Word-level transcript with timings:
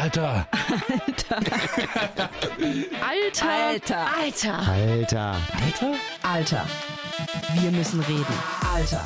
Alter. 0.00 0.46
Alter. 1.06 1.36
Alter. 3.02 4.06
Alter. 4.18 4.58
Alter. 4.66 5.36
Alter? 5.62 5.94
Alter. 6.22 6.66
Wir 7.52 7.70
müssen 7.70 8.00
reden. 8.00 8.34
Alter. 8.74 9.04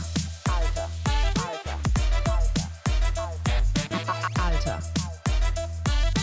Alter. 4.41 4.79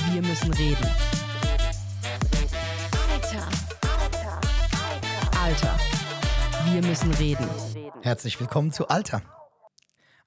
Wir 0.09 0.21
müssen 0.21 0.53
reden. 0.53 0.87
Alter. 3.11 3.47
Alter. 5.43 5.79
Wir 6.71 6.81
müssen 6.81 7.13
reden. 7.15 7.49
Herzlich 8.03 8.39
willkommen 8.39 8.71
zu 8.71 8.87
Alter. 8.87 9.21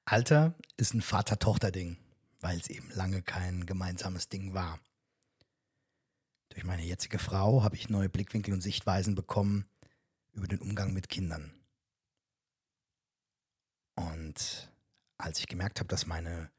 Alter 0.04 0.52
ist 0.76 0.92
ein 0.92 1.00
Vater-Tochter-Ding, 1.00 1.96
weil 2.44 2.58
es 2.58 2.68
eben 2.68 2.90
lange 2.90 3.22
kein 3.22 3.64
gemeinsames 3.64 4.28
Ding 4.28 4.52
war. 4.52 4.78
Durch 6.50 6.62
meine 6.62 6.84
jetzige 6.84 7.18
Frau 7.18 7.62
habe 7.62 7.74
ich 7.74 7.88
neue 7.88 8.10
Blickwinkel 8.10 8.52
und 8.52 8.60
Sichtweisen 8.60 9.14
bekommen 9.14 9.64
über 10.34 10.46
den 10.46 10.60
Umgang 10.60 10.92
mit 10.92 11.08
Kindern. 11.08 11.54
Und 13.94 14.70
als 15.16 15.38
ich 15.38 15.46
gemerkt 15.46 15.80
habe, 15.80 15.88
dass 15.88 16.04
meine 16.04 16.50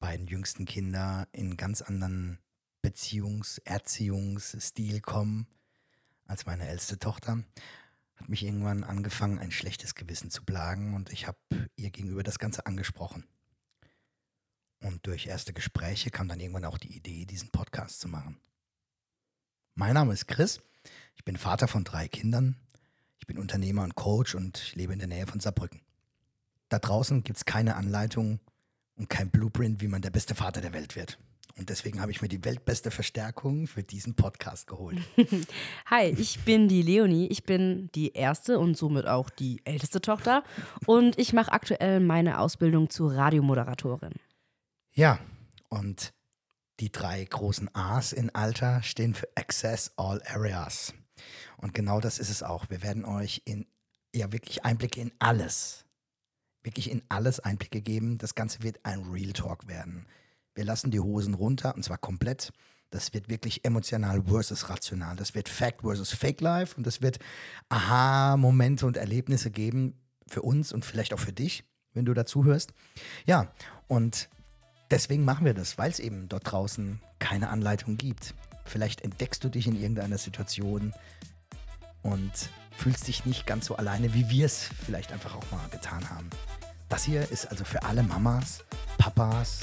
beiden 0.00 0.26
jüngsten 0.26 0.66
Kinder 0.66 1.26
in 1.32 1.56
ganz 1.56 1.80
anderen 1.80 2.38
Beziehungs-, 2.82 3.58
Erziehungsstil 3.64 5.00
kommen 5.00 5.46
als 6.26 6.44
meine 6.44 6.68
älteste 6.68 6.98
Tochter, 6.98 7.42
hat 8.16 8.28
mich 8.28 8.42
irgendwann 8.42 8.84
angefangen, 8.84 9.38
ein 9.38 9.50
schlechtes 9.50 9.94
Gewissen 9.94 10.30
zu 10.30 10.44
plagen 10.44 10.92
und 10.92 11.10
ich 11.10 11.26
habe 11.26 11.38
ihr 11.76 11.90
gegenüber 11.90 12.22
das 12.22 12.38
Ganze 12.38 12.66
angesprochen. 12.66 13.26
Und 15.00 15.06
durch 15.06 15.28
erste 15.28 15.54
Gespräche 15.54 16.10
kam 16.10 16.28
dann 16.28 16.40
irgendwann 16.40 16.66
auch 16.66 16.76
die 16.76 16.94
Idee, 16.94 17.24
diesen 17.24 17.48
Podcast 17.48 18.00
zu 18.00 18.08
machen. 18.08 18.36
Mein 19.74 19.94
Name 19.94 20.12
ist 20.12 20.28
Chris, 20.28 20.60
ich 21.16 21.24
bin 21.24 21.38
Vater 21.38 21.68
von 21.68 21.84
drei 21.84 22.06
Kindern, 22.06 22.56
ich 23.18 23.26
bin 23.26 23.38
Unternehmer 23.38 23.82
und 23.82 23.94
Coach 23.94 24.34
und 24.34 24.58
ich 24.58 24.76
lebe 24.76 24.92
in 24.92 24.98
der 24.98 25.08
Nähe 25.08 25.26
von 25.26 25.40
Saarbrücken. 25.40 25.80
Da 26.68 26.78
draußen 26.78 27.22
gibt 27.22 27.38
es 27.38 27.46
keine 27.46 27.76
Anleitung 27.76 28.40
und 28.94 29.08
kein 29.08 29.30
Blueprint, 29.30 29.80
wie 29.80 29.88
man 29.88 30.02
der 30.02 30.10
beste 30.10 30.34
Vater 30.34 30.60
der 30.60 30.74
Welt 30.74 30.96
wird. 30.96 31.18
Und 31.56 31.70
deswegen 31.70 32.02
habe 32.02 32.12
ich 32.12 32.20
mir 32.20 32.28
die 32.28 32.44
weltbeste 32.44 32.90
Verstärkung 32.90 33.68
für 33.68 33.82
diesen 33.82 34.16
Podcast 34.16 34.66
geholt. 34.66 34.98
Hi, 35.86 36.08
ich 36.10 36.40
bin 36.40 36.68
die 36.68 36.82
Leonie. 36.82 37.26
Ich 37.28 37.44
bin 37.44 37.88
die 37.94 38.12
erste 38.12 38.58
und 38.58 38.76
somit 38.76 39.06
auch 39.06 39.30
die 39.30 39.62
älteste 39.64 40.02
Tochter. 40.02 40.44
Und 40.84 41.18
ich 41.18 41.32
mache 41.32 41.52
aktuell 41.52 42.00
meine 42.00 42.38
Ausbildung 42.38 42.90
zur 42.90 43.14
Radiomoderatorin. 43.14 44.12
Ja, 44.92 45.18
und 45.68 46.12
die 46.80 46.90
drei 46.90 47.24
großen 47.24 47.74
A's 47.74 48.12
in 48.12 48.34
Alter 48.34 48.82
stehen 48.82 49.14
für 49.14 49.28
Access 49.36 49.92
All 49.96 50.22
Areas. 50.26 50.94
Und 51.58 51.74
genau 51.74 52.00
das 52.00 52.18
ist 52.18 52.30
es 52.30 52.42
auch. 52.42 52.70
Wir 52.70 52.82
werden 52.82 53.04
euch 53.04 53.42
in 53.44 53.66
ja 54.14 54.32
wirklich 54.32 54.64
Einblicke 54.64 55.00
in 55.00 55.12
alles, 55.18 55.84
wirklich 56.62 56.90
in 56.90 57.02
alles 57.08 57.40
Einblicke 57.40 57.80
geben. 57.80 58.18
Das 58.18 58.34
Ganze 58.34 58.62
wird 58.62 58.84
ein 58.84 59.02
Real 59.04 59.32
Talk 59.32 59.68
werden. 59.68 60.06
Wir 60.54 60.64
lassen 60.64 60.90
die 60.90 61.00
Hosen 61.00 61.34
runter 61.34 61.74
und 61.74 61.84
zwar 61.84 61.98
komplett. 61.98 62.52
Das 62.90 63.14
wird 63.14 63.28
wirklich 63.28 63.64
emotional 63.64 64.24
versus 64.24 64.68
rational. 64.68 65.14
Das 65.14 65.34
wird 65.34 65.48
Fact 65.48 65.82
versus 65.82 66.12
Fake 66.12 66.40
Life 66.40 66.76
und 66.76 66.86
das 66.86 67.00
wird 67.00 67.20
Aha-Momente 67.68 68.84
und 68.84 68.96
Erlebnisse 68.96 69.50
geben 69.52 69.94
für 70.26 70.42
uns 70.42 70.72
und 70.72 70.84
vielleicht 70.84 71.14
auch 71.14 71.20
für 71.20 71.32
dich, 71.32 71.64
wenn 71.94 72.04
du 72.04 72.14
dazu 72.14 72.44
hörst. 72.44 72.72
Ja, 73.26 73.52
und 73.86 74.28
deswegen 74.90 75.24
machen 75.24 75.44
wir 75.44 75.54
das, 75.54 75.78
weil 75.78 75.90
es 75.90 75.98
eben 75.98 76.28
dort 76.28 76.50
draußen 76.50 77.00
keine 77.18 77.48
Anleitung 77.50 77.96
gibt. 77.96 78.34
Vielleicht 78.64 79.02
entdeckst 79.02 79.42
du 79.44 79.48
dich 79.48 79.66
in 79.66 79.80
irgendeiner 79.80 80.18
Situation 80.18 80.92
und 82.02 82.30
fühlst 82.76 83.08
dich 83.08 83.26
nicht 83.26 83.46
ganz 83.46 83.66
so 83.66 83.76
alleine, 83.76 84.14
wie 84.14 84.28
wir 84.30 84.46
es 84.46 84.68
vielleicht 84.84 85.12
einfach 85.12 85.34
auch 85.34 85.50
mal 85.50 85.68
getan 85.70 86.08
haben. 86.10 86.30
Das 86.88 87.04
hier 87.04 87.30
ist 87.30 87.46
also 87.46 87.64
für 87.64 87.82
alle 87.84 88.02
Mamas, 88.02 88.64
Papas, 88.98 89.60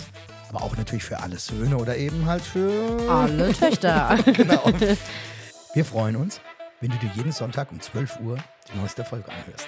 aber 0.50 0.62
auch 0.62 0.78
natürlich 0.78 1.04
für 1.04 1.20
alle 1.20 1.38
Söhne 1.40 1.78
oder 1.78 1.98
eben 1.98 2.26
halt 2.26 2.44
für 2.44 3.10
Alle 3.10 3.54
Töchter. 3.60 4.18
genau. 4.26 4.64
Wir 5.74 5.86
freuen 5.86 6.16
uns, 6.16 6.40
wenn 6.80 6.90
du 6.92 6.98
dir 6.98 7.12
jeden 7.16 7.32
Sonntag 7.32 7.72
um 7.72 7.80
12 7.82 8.20
Uhr 8.22 8.38
die 8.74 8.78
neueste 8.78 9.04
Folge 9.04 9.30
anhörst. 9.30 9.68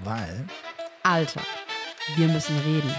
Weil 0.00 0.44
Alter. 1.04 1.40
Wir 2.16 2.28
müssen 2.28 2.58
reden. 2.58 2.92